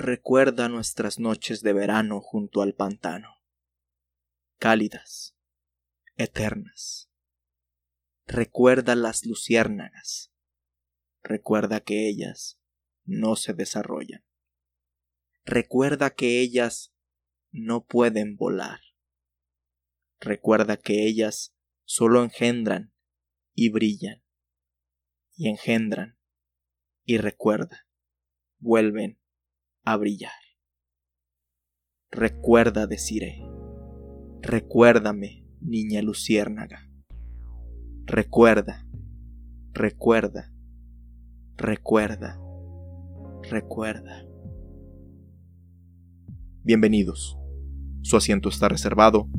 [0.00, 3.42] Recuerda nuestras noches de verano junto al pantano,
[4.60, 5.36] cálidas,
[6.14, 7.10] eternas.
[8.24, 10.32] Recuerda las luciérnagas.
[11.24, 12.60] Recuerda que ellas
[13.06, 14.24] no se desarrollan.
[15.44, 16.94] Recuerda que ellas
[17.50, 18.78] no pueden volar.
[20.20, 22.94] Recuerda que ellas solo engendran
[23.52, 24.22] y brillan,
[25.34, 26.20] y engendran
[27.04, 27.88] y recuerda,
[28.60, 29.18] vuelven
[29.90, 30.30] a brillar.
[32.10, 33.42] Recuerda, deciré,
[34.42, 36.86] recuérdame, niña luciérnaga.
[38.04, 38.86] Recuerda,
[39.72, 40.52] recuerda,
[41.56, 42.38] recuerda,
[43.50, 44.26] recuerda.
[46.64, 47.38] Bienvenidos.
[48.02, 49.30] Su asiento está reservado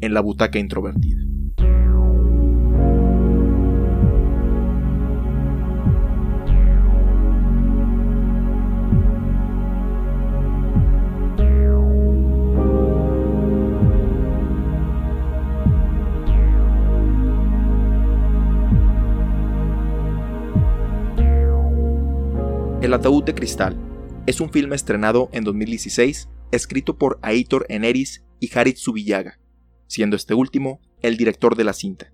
[0.00, 1.25] en la butaca introvertida.
[22.86, 23.76] El ataúd de cristal
[24.28, 29.40] es un filme estrenado en 2016, escrito por Aitor Eneris y Harit Subillaga,
[29.88, 32.12] siendo este último el director de la cinta.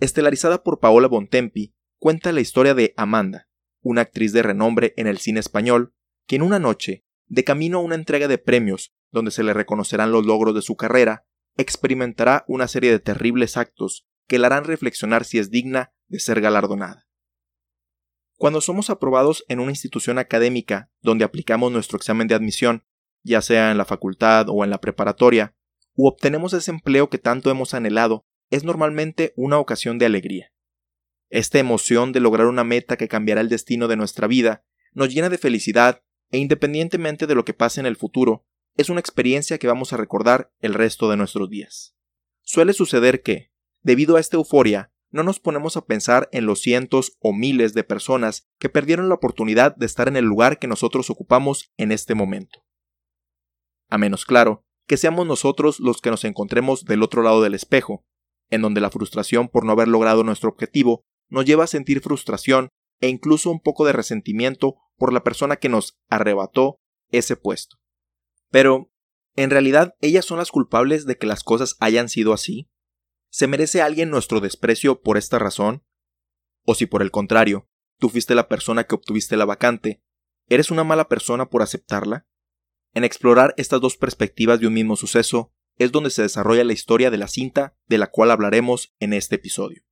[0.00, 3.46] Estelarizada por Paola Bontempi, cuenta la historia de Amanda,
[3.80, 5.94] una actriz de renombre en el cine español,
[6.26, 10.10] que en una noche, de camino a una entrega de premios donde se le reconocerán
[10.10, 15.24] los logros de su carrera, experimentará una serie de terribles actos que la harán reflexionar
[15.24, 17.07] si es digna de ser galardonada.
[18.38, 22.84] Cuando somos aprobados en una institución académica donde aplicamos nuestro examen de admisión,
[23.24, 25.56] ya sea en la facultad o en la preparatoria,
[25.96, 30.52] u obtenemos ese empleo que tanto hemos anhelado, es normalmente una ocasión de alegría.
[31.30, 35.28] Esta emoción de lograr una meta que cambiará el destino de nuestra vida nos llena
[35.30, 39.66] de felicidad e independientemente de lo que pase en el futuro, es una experiencia que
[39.66, 41.96] vamos a recordar el resto de nuestros días.
[42.42, 43.50] Suele suceder que,
[43.82, 47.84] debido a esta euforia, no nos ponemos a pensar en los cientos o miles de
[47.84, 52.14] personas que perdieron la oportunidad de estar en el lugar que nosotros ocupamos en este
[52.14, 52.64] momento.
[53.88, 58.04] A menos claro, que seamos nosotros los que nos encontremos del otro lado del espejo,
[58.50, 62.68] en donde la frustración por no haber logrado nuestro objetivo nos lleva a sentir frustración
[63.00, 66.80] e incluso un poco de resentimiento por la persona que nos arrebató
[67.10, 67.76] ese puesto.
[68.50, 68.90] Pero,
[69.36, 72.68] ¿en realidad ellas son las culpables de que las cosas hayan sido así?
[73.30, 75.84] ¿Se merece alguien nuestro desprecio por esta razón?
[76.64, 77.68] O si por el contrario,
[77.98, 80.02] tú fuiste la persona que obtuviste la vacante,
[80.48, 82.26] ¿eres una mala persona por aceptarla?
[82.94, 87.10] En explorar estas dos perspectivas de un mismo suceso es donde se desarrolla la historia
[87.10, 89.82] de la cinta de la cual hablaremos en este episodio.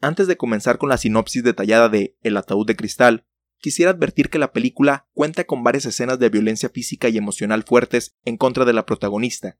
[0.00, 3.26] Antes de comenzar con la sinopsis detallada de El ataúd de cristal,
[3.58, 8.16] quisiera advertir que la película cuenta con varias escenas de violencia física y emocional fuertes
[8.24, 9.58] en contra de la protagonista,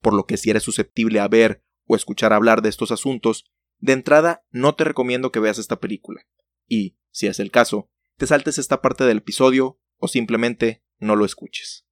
[0.00, 1.62] por lo que si eres susceptible a ver
[1.96, 3.44] escuchar hablar de estos asuntos,
[3.78, 6.26] de entrada no te recomiendo que veas esta película.
[6.68, 11.24] Y, si es el caso, te saltes esta parte del episodio o simplemente no lo
[11.24, 11.86] escuches.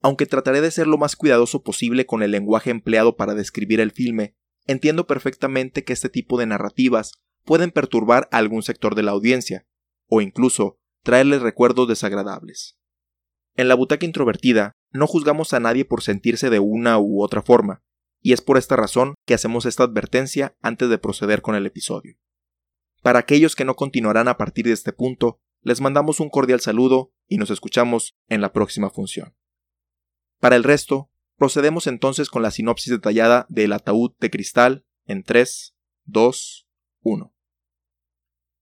[0.00, 3.90] Aunque trataré de ser lo más cuidadoso posible con el lenguaje empleado para describir el
[3.90, 4.36] filme,
[4.66, 7.12] entiendo perfectamente que este tipo de narrativas
[7.44, 9.66] pueden perturbar a algún sector de la audiencia,
[10.08, 12.78] o incluso traerles recuerdos desagradables.
[13.56, 17.82] En la butaca introvertida no juzgamos a nadie por sentirse de una u otra forma,
[18.24, 22.16] y es por esta razón que hacemos esta advertencia antes de proceder con el episodio.
[23.02, 27.12] Para aquellos que no continuarán a partir de este punto, les mandamos un cordial saludo
[27.28, 29.36] y nos escuchamos en la próxima función.
[30.40, 35.76] Para el resto, procedemos entonces con la sinopsis detallada del ataúd de cristal en 3,
[36.06, 36.66] 2,
[37.02, 37.34] 1.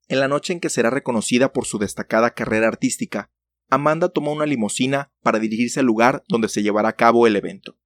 [0.08, 3.30] En la noche en que será reconocida por su destacada carrera artística,
[3.70, 7.78] Amanda tomó una limusina para dirigirse al lugar donde se llevará a cabo el evento.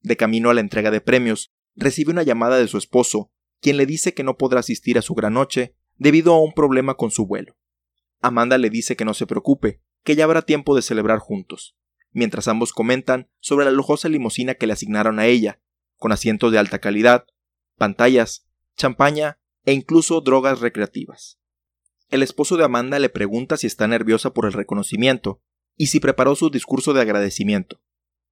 [0.00, 3.30] De camino a la entrega de premios, recibe una llamada de su esposo,
[3.60, 6.94] quien le dice que no podrá asistir a su gran noche debido a un problema
[6.94, 7.56] con su vuelo.
[8.20, 11.76] Amanda le dice que no se preocupe, que ya habrá tiempo de celebrar juntos,
[12.10, 15.60] mientras ambos comentan sobre la lujosa limusina que le asignaron a ella,
[15.96, 17.26] con asientos de alta calidad,
[17.76, 21.38] pantallas, champaña e incluso drogas recreativas.
[22.08, 25.42] El esposo de Amanda le pregunta si está nerviosa por el reconocimiento
[25.76, 27.82] y si preparó su discurso de agradecimiento,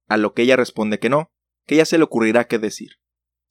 [0.07, 1.31] a lo que ella responde que no,
[1.65, 2.99] que ya se le ocurrirá qué decir.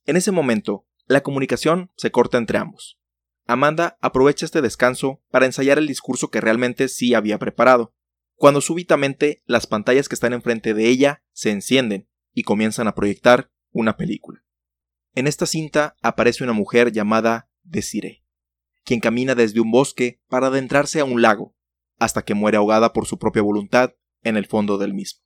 [0.04, 2.98] En ese momento, la comunicación se corta entre ambos.
[3.46, 7.94] Amanda aprovecha este descanso para ensayar el discurso que realmente sí había preparado,
[8.34, 13.50] cuando súbitamente las pantallas que están enfrente de ella se encienden y comienzan a proyectar
[13.70, 14.44] una película.
[15.14, 18.24] En esta cinta aparece una mujer llamada Desiree,
[18.84, 21.54] quien camina desde un bosque para adentrarse a un lago,
[21.98, 25.20] hasta que muere ahogada por su propia voluntad en el fondo del mismo.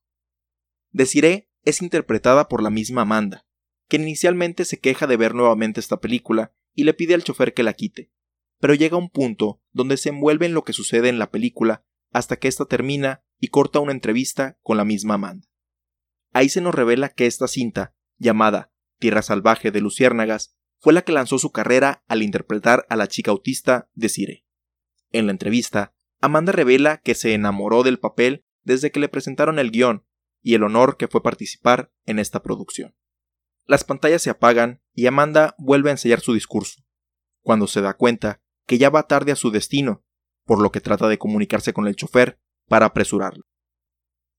[0.91, 3.47] Desiree es interpretada por la misma Amanda,
[3.89, 7.63] quien inicialmente se queja de ver nuevamente esta película y le pide al chofer que
[7.63, 8.11] la quite,
[8.59, 12.37] pero llega un punto donde se envuelve en lo que sucede en la película hasta
[12.37, 15.47] que ésta termina y corta una entrevista con la misma Amanda.
[16.33, 21.13] Ahí se nos revela que esta cinta, llamada Tierra Salvaje de Luciérnagas, fue la que
[21.13, 24.47] lanzó su carrera al interpretar a la chica autista de Cire.
[25.11, 29.71] En la entrevista, Amanda revela que se enamoró del papel desde que le presentaron el
[29.71, 30.08] guion
[30.43, 32.95] y el honor que fue participar en esta producción.
[33.67, 36.83] Las pantallas se apagan y Amanda vuelve a ensayar su discurso,
[37.43, 40.05] cuando se da cuenta que ya va tarde a su destino,
[40.45, 43.45] por lo que trata de comunicarse con el chofer para apresurarlo.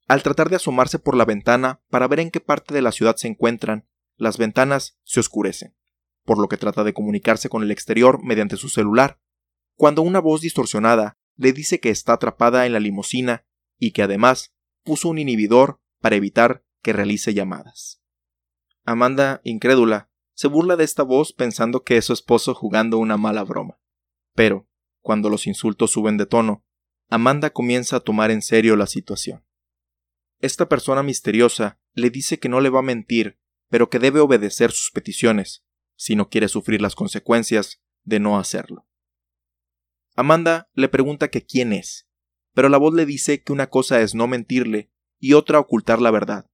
[0.08, 3.16] Al tratar de asomarse por la ventana para ver en qué parte de la ciudad
[3.16, 3.88] se encuentran,
[4.18, 5.76] las ventanas se oscurecen,
[6.26, 9.20] por lo que trata de comunicarse con el exterior mediante su celular,
[9.76, 13.46] cuando una voz distorsionada le dice que está atrapada en la limusina
[13.78, 14.54] y que además
[14.84, 18.02] puso un inhibidor para evitar que realice llamadas.
[18.86, 23.44] Amanda, incrédula, se burla de esta voz pensando que es su esposo jugando una mala
[23.44, 23.80] broma.
[24.34, 24.68] Pero,
[25.02, 26.66] cuando los insultos suben de tono,
[27.10, 29.46] Amanda comienza a tomar en serio la situación.
[30.40, 34.72] Esta persona misteriosa le dice que no le va a mentir, pero que debe obedecer
[34.72, 35.66] sus peticiones,
[35.96, 38.88] si no quiere sufrir las consecuencias de no hacerlo.
[40.16, 42.08] Amanda le pregunta que quién es,
[42.54, 46.12] pero la voz le dice que una cosa es no mentirle y otra ocultar la
[46.12, 46.50] verdad,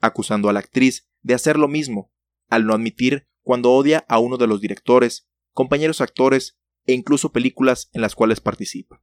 [0.00, 2.12] acusando a la actriz de hacer lo mismo,
[2.48, 7.88] al no admitir cuando odia a uno de los directores, compañeros actores e incluso películas
[7.92, 9.02] en las cuales participa.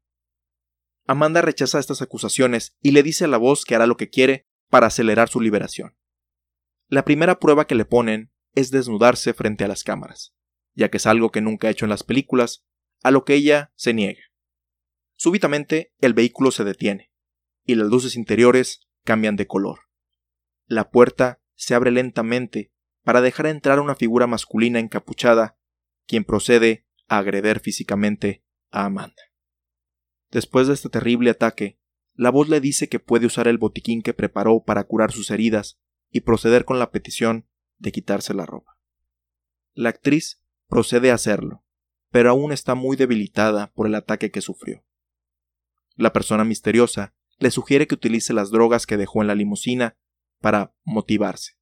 [1.07, 4.47] Amanda rechaza estas acusaciones y le dice a la voz que hará lo que quiere
[4.69, 5.95] para acelerar su liberación.
[6.87, 10.35] La primera prueba que le ponen es desnudarse frente a las cámaras,
[10.73, 12.65] ya que es algo que nunca ha hecho en las películas,
[13.03, 14.21] a lo que ella se niega.
[15.15, 17.11] Súbitamente el vehículo se detiene,
[17.65, 19.79] y las luces interiores cambian de color.
[20.65, 22.73] La puerta se abre lentamente
[23.03, 25.57] para dejar entrar una figura masculina encapuchada,
[26.07, 29.21] quien procede a agreder físicamente a Amanda.
[30.31, 31.79] Después de este terrible ataque,
[32.13, 35.79] la voz le dice que puede usar el botiquín que preparó para curar sus heridas
[36.09, 37.47] y proceder con la petición
[37.77, 38.79] de quitarse la ropa.
[39.73, 41.63] La actriz procede a hacerlo,
[42.09, 44.83] pero aún está muy debilitada por el ataque que sufrió.
[45.95, 49.97] La persona misteriosa le sugiere que utilice las drogas que dejó en la limusina
[50.41, 51.53] para motivarse.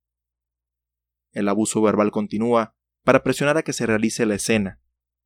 [1.31, 4.81] El abuso verbal continúa para presionar a que se realice la escena,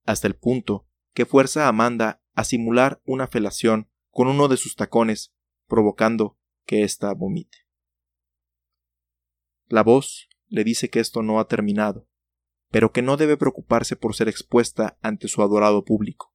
[0.05, 4.75] hasta el punto que fuerza a Amanda a simular una felación con uno de sus
[4.75, 5.33] tacones,
[5.67, 7.67] provocando que ésta vomite.
[9.67, 12.07] La voz le dice que esto no ha terminado,
[12.69, 16.33] pero que no debe preocuparse por ser expuesta ante su adorado público,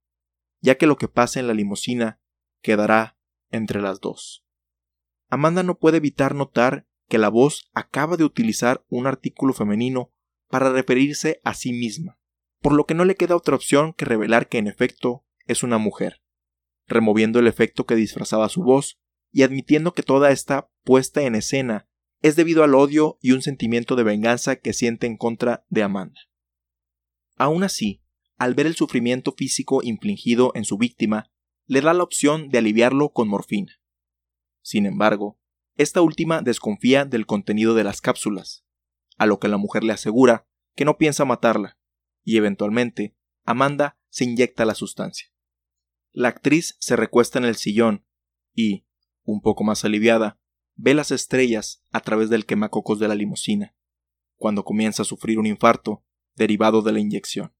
[0.60, 2.20] ya que lo que pasa en la limusina
[2.60, 3.18] quedará
[3.52, 4.44] entre las dos.
[5.28, 10.10] Amanda no puede evitar notar que la voz acaba de utilizar un artículo femenino
[10.48, 12.18] para referirse a sí misma,
[12.60, 15.78] por lo que no le queda otra opción que revelar que en efecto es una
[15.78, 16.22] mujer,
[16.86, 18.98] removiendo el efecto que disfrazaba su voz
[19.30, 21.88] y admitiendo que toda esta puesta en escena
[22.20, 26.20] es debido al odio y un sentimiento de venganza que siente en contra de Amanda.
[27.36, 28.02] Aún así,
[28.36, 31.30] al ver el sufrimiento físico infligido en su víctima,
[31.66, 33.80] le da la opción de aliviarlo con morfina.
[34.62, 35.38] Sin embargo,
[35.76, 38.64] esta última desconfía del contenido de las cápsulas,
[39.16, 41.78] a lo que la mujer le asegura que no piensa matarla,
[42.24, 45.28] y eventualmente Amanda se inyecta la sustancia.
[46.12, 48.06] La actriz se recuesta en el sillón
[48.54, 48.86] y,
[49.24, 50.38] un poco más aliviada,
[50.74, 53.74] ve las estrellas a través del quemacocos de la limusina,
[54.36, 56.04] cuando comienza a sufrir un infarto
[56.34, 57.54] derivado de la inyección.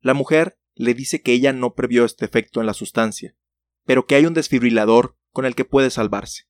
[0.00, 3.34] La mujer le dice que ella no previó este efecto en la sustancia,
[3.84, 6.44] pero que hay un desfibrilador con el que puede salvarse.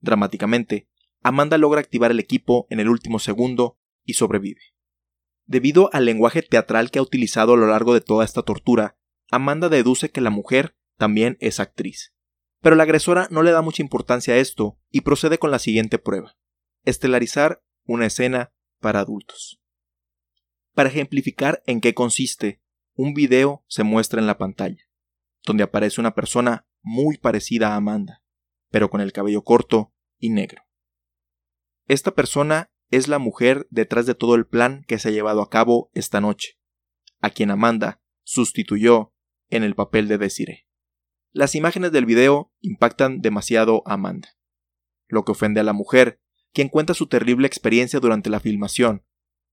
[0.00, 0.88] Dramáticamente,
[1.22, 4.60] Amanda logra activar el equipo en el último segundo y sobrevive.
[5.44, 8.96] Debido al lenguaje teatral que ha utilizado a lo largo de toda esta tortura,
[9.30, 12.14] Amanda deduce que la mujer también es actriz.
[12.60, 15.98] Pero la agresora no le da mucha importancia a esto y procede con la siguiente
[15.98, 16.36] prueba,
[16.84, 19.60] estelarizar una escena para adultos.
[20.74, 22.60] Para ejemplificar en qué consiste,
[22.98, 24.82] un video se muestra en la pantalla,
[25.44, 28.24] donde aparece una persona muy parecida a Amanda,
[28.70, 30.62] pero con el cabello corto y negro.
[31.86, 35.48] Esta persona es la mujer detrás de todo el plan que se ha llevado a
[35.48, 36.58] cabo esta noche,
[37.20, 39.14] a quien Amanda sustituyó
[39.48, 40.66] en el papel de Desiree.
[41.30, 44.36] Las imágenes del video impactan demasiado a Amanda,
[45.06, 46.20] lo que ofende a la mujer,
[46.52, 49.06] quien cuenta su terrible experiencia durante la filmación,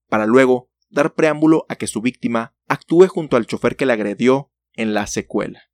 [0.08, 4.52] para luego dar preámbulo a que su víctima actúe junto al chofer que la agredió
[4.74, 5.70] en la secuela.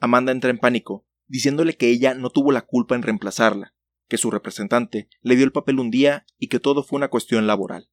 [0.00, 3.74] Amanda entra en pánico, diciéndole que ella no tuvo la culpa en reemplazarla,
[4.08, 7.46] que su representante le dio el papel un día y que todo fue una cuestión
[7.46, 7.90] laboral.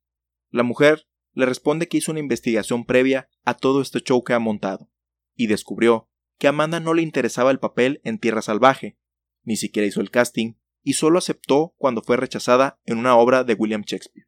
[0.50, 4.40] La mujer le responde que hizo una investigación previa a todo este show que ha
[4.40, 4.92] montado,
[5.36, 8.98] y descubrió que a Amanda no le interesaba el papel en Tierra Salvaje,
[9.44, 13.54] ni siquiera hizo el casting, y solo aceptó cuando fue rechazada en una obra de
[13.54, 14.28] William Shakespeare.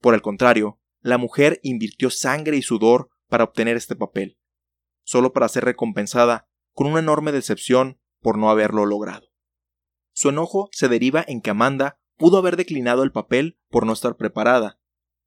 [0.00, 4.38] Por el contrario, la mujer invirtió sangre y sudor para obtener este papel,
[5.02, 9.28] solo para ser recompensada con una enorme decepción por no haberlo logrado.
[10.12, 14.16] Su enojo se deriva en que Amanda pudo haber declinado el papel por no estar
[14.16, 14.78] preparada,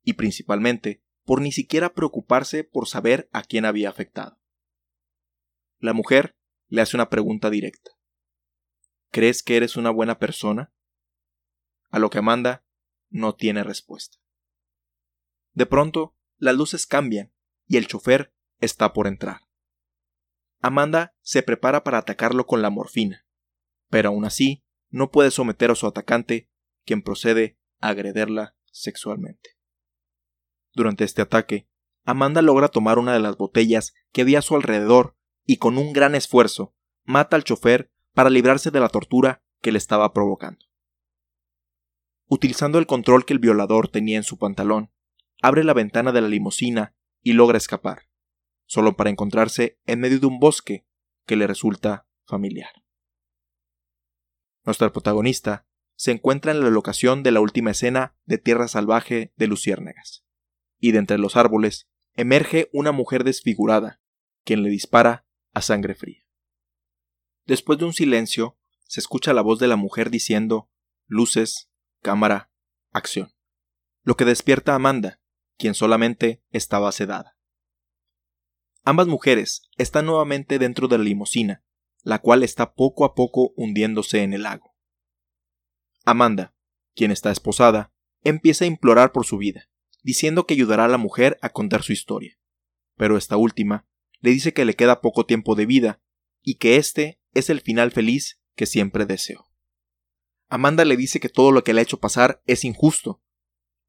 [0.04, 4.40] y principalmente por ni siquiera preocuparse por saber a quién había afectado.
[5.80, 7.92] La mujer le hace una pregunta directa.
[9.12, 10.74] ¿Crees que eres una buena persona?
[11.90, 12.66] A lo que Amanda
[13.10, 14.18] no tiene respuesta.
[15.56, 17.34] De pronto, las luces cambian
[17.66, 19.42] y el chofer está por entrar.
[20.62, 23.26] Amanda se prepara para atacarlo con la morfina,
[23.90, 26.50] pero aún así no puede someter a su atacante,
[26.86, 29.52] quien procede a agrederla sexualmente.
[30.74, 31.70] Durante este ataque,
[32.04, 35.94] Amanda logra tomar una de las botellas que había a su alrededor y con un
[35.94, 40.66] gran esfuerzo mata al chofer para librarse de la tortura que le estaba provocando.
[42.28, 44.92] Utilizando el control que el violador tenía en su pantalón,
[45.42, 48.10] abre la ventana de la limusina y logra escapar,
[48.66, 50.86] solo para encontrarse en medio de un bosque
[51.26, 52.72] que le resulta familiar.
[54.64, 59.48] Nuestra protagonista se encuentra en la locación de la última escena de Tierra Salvaje de
[59.48, 60.26] Luciérnagas,
[60.80, 64.02] y de entre los árboles emerge una mujer desfigurada,
[64.44, 66.26] quien le dispara a sangre fría.
[67.46, 70.70] Después de un silencio, se escucha la voz de la mujer diciendo
[71.08, 71.70] luces,
[72.02, 72.52] cámara,
[72.92, 73.34] acción,
[74.04, 75.22] lo que despierta a Amanda,
[75.58, 77.38] quien solamente estaba sedada.
[78.84, 81.64] Ambas mujeres están nuevamente dentro de la limusina,
[82.04, 84.76] la cual está poco a poco hundiéndose en el lago.
[86.04, 86.56] Amanda,
[86.94, 87.92] quien está esposada,
[88.24, 89.70] empieza a implorar por su vida,
[90.04, 92.38] diciendo que ayudará a la mujer a contar su historia.
[92.96, 93.88] Pero esta última
[94.20, 96.02] le dice que le queda poco tiempo de vida
[96.44, 99.48] y que este es el final feliz que siempre deseó.
[100.48, 103.24] Amanda le dice que todo lo que le ha hecho pasar es injusto,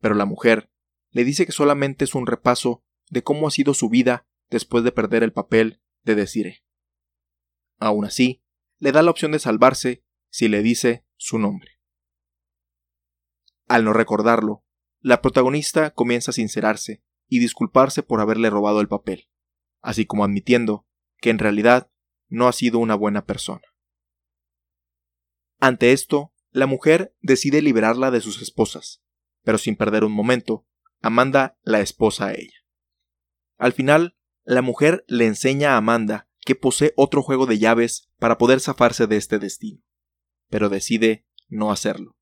[0.01, 0.71] pero la mujer
[1.17, 4.93] le dice que solamente es un repaso de cómo ha sido su vida después de
[4.93, 6.63] perder el papel de Desire.
[7.79, 8.43] Aún así,
[8.79, 11.81] le da la opción de salvarse si le dice su nombre.
[13.67, 14.67] Al no recordarlo,
[15.01, 19.31] la protagonista comienza a sincerarse y disculparse por haberle robado el papel,
[19.81, 20.87] así como admitiendo
[21.23, 21.91] que en realidad
[22.29, 23.65] no ha sido una buena persona.
[25.61, 29.03] Ante esto, la mujer decide liberarla de sus esposas,
[29.45, 30.67] pero sin perder un momento,
[31.03, 32.65] Amanda la esposa a ella.
[33.59, 38.39] Al final, la mujer le enseña a Amanda que posee otro juego de llaves para
[38.39, 39.83] poder zafarse de este destino,
[40.49, 42.17] pero decide no hacerlo,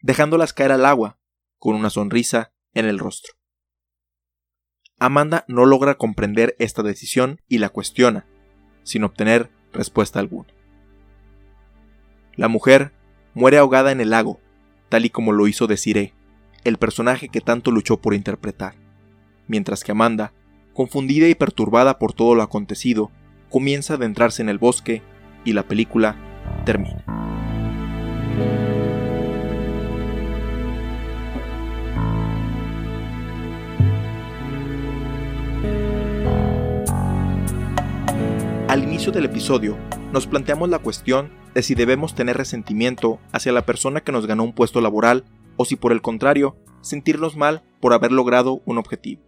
[0.00, 1.18] dejándolas caer al agua,
[1.58, 3.34] con una sonrisa en el rostro.
[4.98, 8.26] Amanda no logra comprender esta decisión y la cuestiona,
[8.84, 10.54] sin obtener respuesta alguna.
[12.36, 12.92] La mujer
[13.34, 14.40] muere ahogada en el lago,
[14.88, 16.14] tal y como lo hizo Desiree,
[16.64, 18.74] el personaje que tanto luchó por interpretar,
[19.46, 20.32] mientras que Amanda,
[20.72, 23.10] confundida y perturbada por todo lo acontecido,
[23.50, 25.02] comienza a adentrarse en el bosque
[25.44, 26.16] y la película
[26.64, 27.04] termina.
[38.68, 39.76] Al inicio del episodio,
[40.12, 44.42] nos planteamos la cuestión de si debemos tener resentimiento hacia la persona que nos ganó
[44.42, 45.24] un puesto laboral
[45.56, 49.22] o si por el contrario, sentirnos mal por haber logrado un objetivo.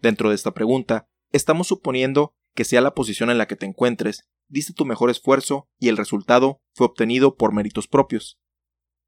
[0.00, 4.28] Dentro de esta pregunta, estamos suponiendo que sea la posición en la que te encuentres,
[4.48, 8.38] diste tu mejor esfuerzo y el resultado fue obtenido por méritos propios.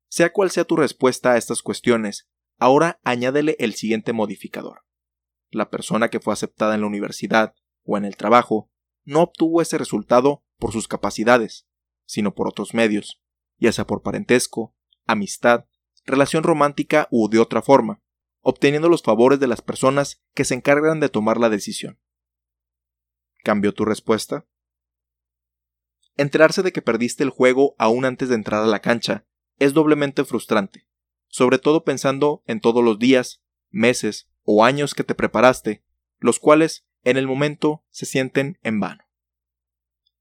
[0.08, 4.84] Sea cual sea tu respuesta a estas cuestiones, ahora añádele el siguiente modificador.
[5.50, 8.70] La persona que fue aceptada en la universidad o en el trabajo
[9.04, 11.66] no obtuvo ese resultado por sus capacidades,
[12.06, 13.20] sino por otros medios,
[13.58, 14.74] ya sea por parentesco,
[15.06, 15.66] amistad,
[16.04, 18.00] relación romántica u de otra forma,
[18.40, 21.98] obteniendo los favores de las personas que se encargan de tomar la decisión.
[23.42, 24.46] ¿Cambió tu respuesta?
[26.16, 29.26] Enterarse de que perdiste el juego aún antes de entrar a la cancha
[29.58, 30.86] es doblemente frustrante,
[31.28, 35.84] sobre todo pensando en todos los días, meses o años que te preparaste,
[36.18, 39.04] los cuales en el momento se sienten en vano.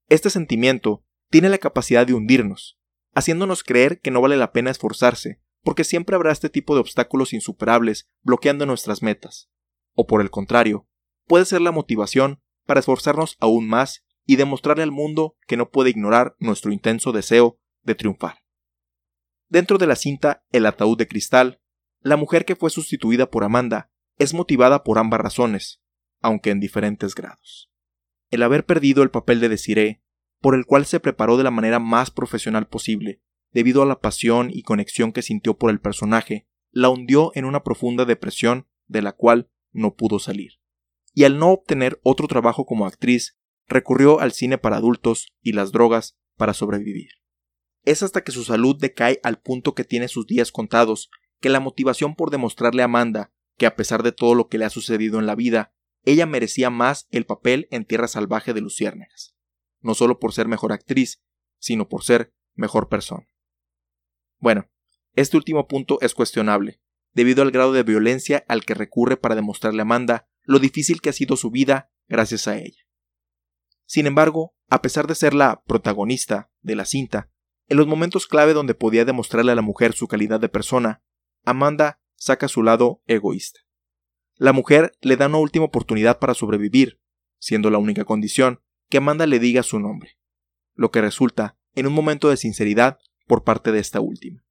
[0.08, 2.78] Este sentimiento tiene la capacidad de hundirnos,
[3.14, 7.32] haciéndonos creer que no vale la pena esforzarse, porque siempre habrá este tipo de obstáculos
[7.32, 9.50] insuperables bloqueando nuestras metas.
[9.94, 10.86] O por el contrario,
[11.26, 15.90] puede ser la motivación para esforzarnos aún más y demostrarle al mundo que no puede
[15.90, 18.44] ignorar nuestro intenso deseo de triunfar.
[19.48, 21.60] Dentro de la cinta El ataúd de cristal,
[22.00, 25.82] la mujer que fue sustituida por Amanda es motivada por ambas razones,
[26.20, 27.70] aunque en diferentes grados.
[28.30, 30.02] El haber perdido el papel de Desiree,
[30.40, 33.22] por el cual se preparó de la manera más profesional posible,
[33.54, 37.62] debido a la pasión y conexión que sintió por el personaje, la hundió en una
[37.62, 40.54] profunda depresión de la cual no pudo salir.
[41.14, 45.70] Y al no obtener otro trabajo como actriz, recurrió al cine para adultos y las
[45.70, 47.10] drogas para sobrevivir.
[47.84, 51.60] Es hasta que su salud decae al punto que tiene sus días contados que la
[51.60, 55.20] motivación por demostrarle a Amanda que a pesar de todo lo que le ha sucedido
[55.20, 59.36] en la vida, ella merecía más el papel en Tierra Salvaje de Luciérnagas,
[59.80, 61.22] no solo por ser mejor actriz,
[61.60, 63.28] sino por ser mejor persona.
[64.44, 64.68] Bueno,
[65.14, 66.78] este último punto es cuestionable,
[67.14, 71.08] debido al grado de violencia al que recurre para demostrarle a Amanda lo difícil que
[71.08, 72.82] ha sido su vida gracias a ella.
[73.86, 77.30] Sin embargo, a pesar de ser la protagonista de la cinta,
[77.68, 81.02] en los momentos clave donde podía demostrarle a la mujer su calidad de persona,
[81.46, 83.60] Amanda saca su lado egoísta.
[84.34, 87.00] La mujer le da una última oportunidad para sobrevivir,
[87.38, 88.60] siendo la única condición
[88.90, 90.18] que Amanda le diga su nombre,
[90.74, 94.44] lo que resulta en un momento de sinceridad por parte de esta última.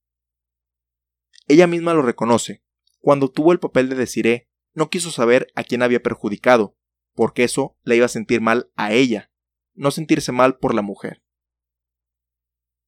[1.48, 2.64] Ella misma lo reconoce.
[3.00, 6.78] Cuando tuvo el papel de Desiree, no quiso saber a quién había perjudicado,
[7.14, 9.32] porque eso le iba a sentir mal a ella,
[9.74, 11.24] no sentirse mal por la mujer.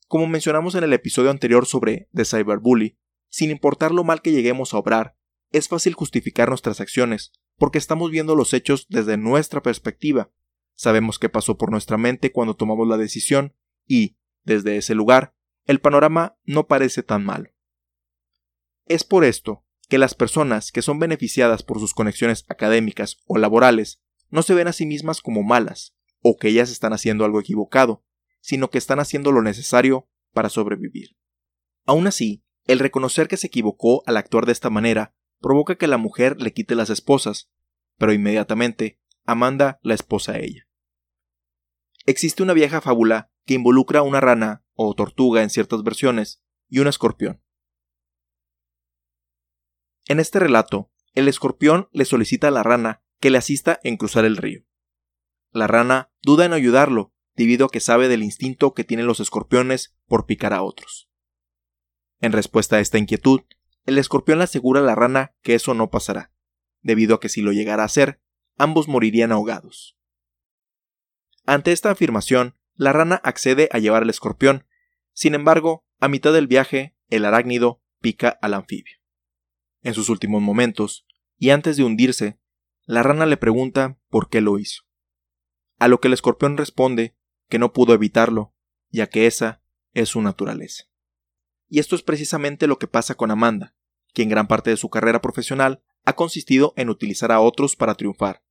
[0.08, 2.98] Como mencionamos en el episodio anterior sobre The Cyberbully,
[3.30, 5.18] sin importar lo mal que lleguemos a obrar,
[5.52, 10.32] es fácil justificar nuestras acciones, porque estamos viendo los hechos desde nuestra perspectiva.
[10.76, 13.56] Sabemos qué pasó por nuestra mente cuando tomamos la decisión
[13.88, 15.36] y, desde ese lugar,
[15.66, 17.50] el panorama no parece tan malo.
[18.86, 24.02] Es por esto que las personas que son beneficiadas por sus conexiones académicas o laborales
[24.30, 28.04] no se ven a sí mismas como malas o que ellas están haciendo algo equivocado,
[28.42, 31.18] sino que están haciendo lo necesario para sobrevivir.
[31.86, 35.98] Aún así, el reconocer que se equivocó al actuar de esta manera provoca que la
[35.98, 37.52] mujer le quite las esposas,
[37.98, 40.68] pero inmediatamente Amanda la esposa a ella.
[42.06, 46.88] Existe una vieja fábula que involucra una rana o tortuga en ciertas versiones y un
[46.88, 47.42] escorpión.
[50.08, 54.26] En este relato, el escorpión le solicita a la rana que le asista en cruzar
[54.26, 54.66] el río.
[55.52, 59.96] La rana duda en ayudarlo, debido a que sabe del instinto que tienen los escorpiones
[60.06, 61.10] por picar a otros.
[62.20, 63.42] En respuesta a esta inquietud,
[63.86, 66.34] el escorpión le asegura a la rana que eso no pasará,
[66.82, 68.22] debido a que si lo llegara a hacer,
[68.58, 69.98] ambos morirían ahogados.
[71.46, 74.66] Ante esta afirmación, la rana accede a llevar al escorpión,
[75.14, 78.98] sin embargo, a mitad del viaje, el arácnido pica al anfibio
[79.86, 81.06] en sus últimos momentos,
[81.38, 82.40] y antes de hundirse,
[82.86, 84.82] la rana le pregunta por qué lo hizo.
[85.78, 87.16] A lo que el escorpión responde
[87.50, 88.56] que no pudo evitarlo,
[88.90, 89.62] ya que esa
[89.94, 90.86] es su naturaleza.
[91.68, 93.76] Y esto es precisamente lo que pasa con Amanda,
[94.12, 98.44] quien gran parte de su carrera profesional ha consistido en utilizar a otros para triunfar.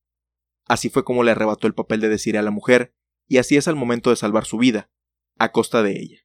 [0.66, 2.94] Así fue como le arrebató el papel de decir a la mujer,
[3.26, 4.90] y así es al momento de salvar su vida,
[5.38, 6.18] a costa de ella.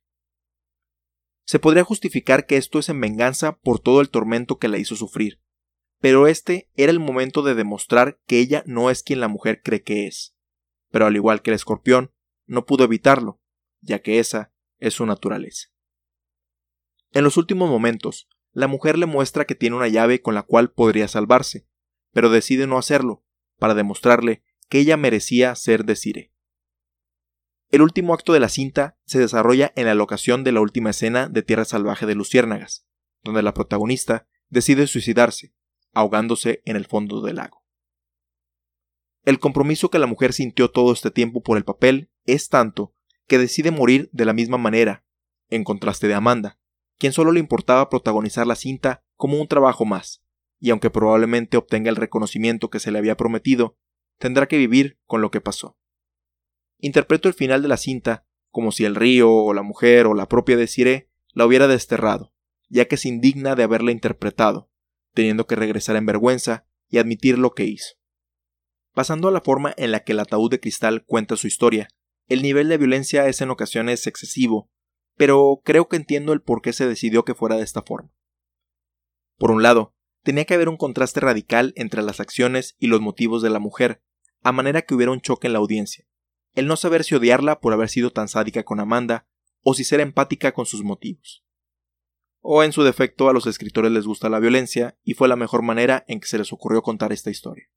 [1.45, 4.95] Se podría justificar que esto es en venganza por todo el tormento que la hizo
[4.95, 5.41] sufrir,
[5.99, 9.83] pero este era el momento de demostrar que ella no es quien la mujer cree
[9.83, 10.35] que es.
[10.91, 12.13] Pero al igual que el escorpión,
[12.45, 13.41] no pudo evitarlo,
[13.81, 15.69] ya que esa es su naturaleza.
[17.11, 20.71] En los últimos momentos, la mujer le muestra que tiene una llave con la cual
[20.71, 21.67] podría salvarse,
[22.11, 23.23] pero decide no hacerlo,
[23.57, 26.31] para demostrarle que ella merecía ser Desire.
[27.71, 31.29] El último acto de la cinta se desarrolla en la locación de la última escena
[31.29, 32.87] de Tierra Salvaje de Luciérnagas,
[33.23, 35.53] donde la protagonista decide suicidarse,
[35.93, 37.63] ahogándose en el fondo del lago.
[39.23, 42.95] El compromiso que la mujer sintió todo este tiempo por el papel es tanto
[43.27, 45.05] que decide morir de la misma manera,
[45.49, 46.59] en contraste de Amanda,
[46.97, 50.23] quien solo le importaba protagonizar la cinta como un trabajo más,
[50.59, 53.77] y aunque probablemente obtenga el reconocimiento que se le había prometido,
[54.17, 55.78] tendrá que vivir con lo que pasó.
[56.79, 60.27] Interpreto el final de la cinta como si el río o la mujer o la
[60.27, 62.33] propia Desiree la hubiera desterrado,
[62.67, 64.71] ya que se indigna de haberla interpretado,
[65.13, 67.95] teniendo que regresar en vergüenza y admitir lo que hizo.
[68.93, 71.89] Pasando a la forma en la que el ataúd de cristal cuenta su historia,
[72.27, 74.69] el nivel de violencia es en ocasiones excesivo,
[75.15, 78.11] pero creo que entiendo el por qué se decidió que fuera de esta forma.
[79.37, 83.41] Por un lado, tenía que haber un contraste radical entre las acciones y los motivos
[83.41, 84.01] de la mujer,
[84.41, 86.08] a manera que hubiera un choque en la audiencia,
[86.53, 89.27] el no saber si odiarla por haber sido tan sádica con Amanda
[89.61, 91.45] o si ser empática con sus motivos.
[92.41, 95.61] O en su defecto a los escritores les gusta la violencia y fue la mejor
[95.61, 97.69] manera en que se les ocurrió contar esta historia.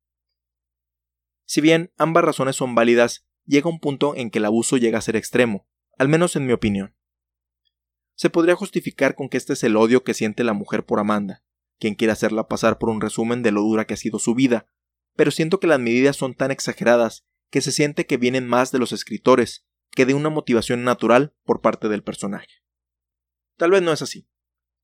[1.44, 5.02] Si bien ambas razones son válidas, llega un punto en que el abuso llega a
[5.02, 5.66] ser extremo,
[5.98, 6.94] al menos en mi opinión.
[8.14, 11.42] Se podría justificar con que este es el odio que siente la mujer por Amanda,
[11.78, 14.68] quien quiere hacerla pasar por un resumen de lo dura que ha sido su vida,
[15.16, 18.78] pero siento que las medidas son tan exageradas que se siente que vienen más de
[18.78, 22.64] los escritores que de una motivación natural por parte del personaje.
[23.58, 24.26] Tal vez no es así.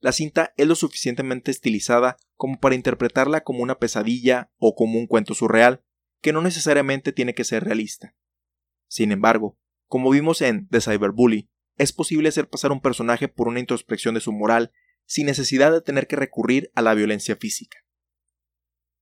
[0.00, 5.06] La cinta es lo suficientemente estilizada como para interpretarla como una pesadilla o como un
[5.06, 5.82] cuento surreal,
[6.20, 8.14] que no necesariamente tiene que ser realista.
[8.86, 13.60] Sin embargo, como vimos en The Cyberbully, es posible hacer pasar un personaje por una
[13.60, 14.72] introspección de su moral
[15.06, 17.78] sin necesidad de tener que recurrir a la violencia física.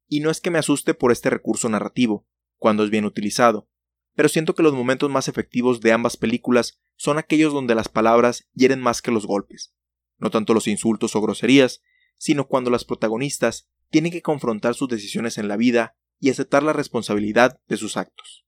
[0.07, 3.69] Y no es que me asuste por este recurso narrativo, cuando es bien utilizado,
[4.15, 8.49] pero siento que los momentos más efectivos de ambas películas son aquellos donde las palabras
[8.55, 9.75] hieren más que los golpes,
[10.19, 11.83] no tanto los insultos o groserías,
[12.17, 16.73] sino cuando las protagonistas tienen que confrontar sus decisiones en la vida y aceptar la
[16.73, 18.47] responsabilidad de sus actos.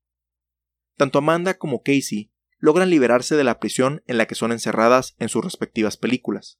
[0.97, 5.29] Tanto Amanda como Casey logran liberarse de la prisión en la que son encerradas en
[5.29, 6.59] sus respectivas películas.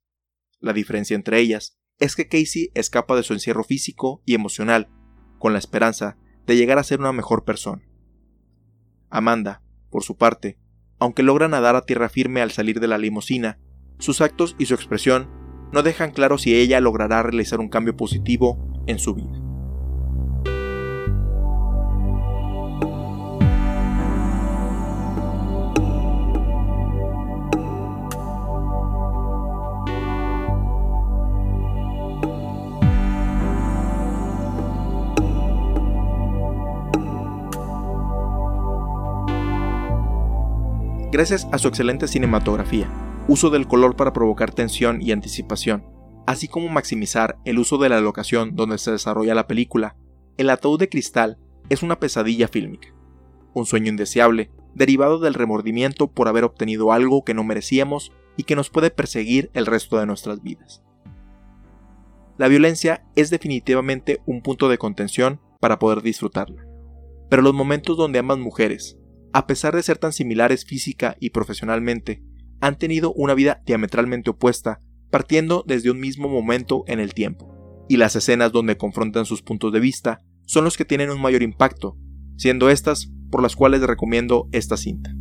[0.61, 4.89] La diferencia entre ellas es que Casey escapa de su encierro físico y emocional,
[5.39, 7.83] con la esperanza de llegar a ser una mejor persona.
[9.11, 10.59] Amanda, por su parte,
[10.99, 13.59] aunque logra nadar a tierra firme al salir de la limusina,
[13.99, 15.29] sus actos y su expresión
[15.73, 19.38] no dejan claro si ella logrará realizar un cambio positivo en su vida.
[41.19, 42.89] Gracias a su excelente cinematografía,
[43.27, 45.85] uso del color para provocar tensión y anticipación,
[46.29, 49.97] así como maximizar el uso de la locación donde se desarrolla la película,
[50.37, 51.37] El ataúd de cristal
[51.71, 52.95] es una pesadilla fílmica,
[53.53, 58.55] un sueño indeseable derivado del remordimiento por haber obtenido algo que no merecíamos y que
[58.55, 60.85] nos puede perseguir el resto de nuestras vidas.
[62.37, 66.65] La violencia es definitivamente un punto de contención para poder disfrutarla,
[67.29, 68.98] pero los momentos donde ambas mujeres,
[69.33, 72.23] a pesar de ser tan similares física y profesionalmente,
[72.61, 77.55] han tenido una vida diametralmente opuesta, partiendo desde un mismo momento en el tiempo.
[77.89, 81.43] Y las escenas donde confrontan sus puntos de vista son los que tienen un mayor
[81.43, 81.97] impacto,
[82.37, 85.15] siendo estas por las cuales recomiendo esta cinta.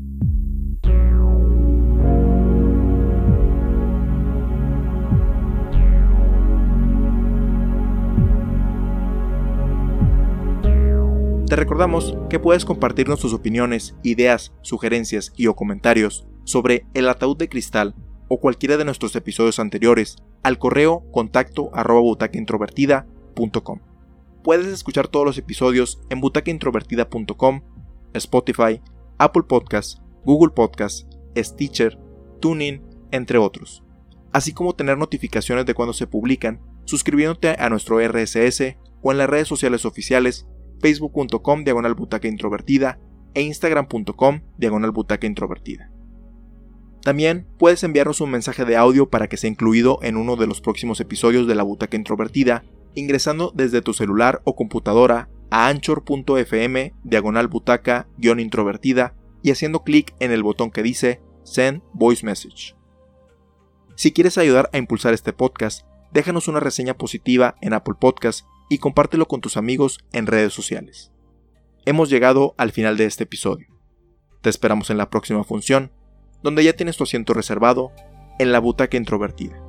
[11.47, 17.37] Te recordamos que puedes compartirnos tus opiniones, ideas, sugerencias y o comentarios sobre El ataúd
[17.37, 17.95] de cristal
[18.27, 23.79] o cualquiera de nuestros episodios anteriores al correo contacto arroba butacaintrovertida.com.
[24.43, 27.61] Puedes escuchar todos los episodios en butacaintrovertida.com,
[28.13, 28.81] Spotify,
[29.17, 31.07] Apple Podcasts, Google Podcasts,
[31.37, 31.97] Stitcher,
[32.41, 33.85] TuneIn, entre otros,
[34.33, 39.29] así como tener notificaciones de cuando se publican suscribiéndote a nuestro RSS o en las
[39.29, 40.45] redes sociales oficiales
[40.81, 42.99] facebook.com diagonal butaca introvertida
[43.33, 45.91] e instagram.com diagonal butaca introvertida.
[47.03, 50.61] También puedes enviarnos un mensaje de audio para que sea incluido en uno de los
[50.61, 52.63] próximos episodios de la butaca introvertida
[52.95, 60.31] ingresando desde tu celular o computadora a anchor.fm diagonal butaca introvertida y haciendo clic en
[60.31, 62.75] el botón que dice Send Voice Message.
[63.95, 68.79] Si quieres ayudar a impulsar este podcast, déjanos una reseña positiva en Apple Podcasts y
[68.79, 71.11] compártelo con tus amigos en redes sociales.
[71.85, 73.67] Hemos llegado al final de este episodio.
[74.41, 75.91] Te esperamos en la próxima función,
[76.43, 77.91] donde ya tienes tu asiento reservado
[78.39, 79.66] en la butaca introvertida.